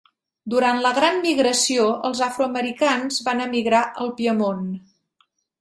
[0.53, 4.69] Durant la Gran Migració, els afroamericans van emigrar al Piemont.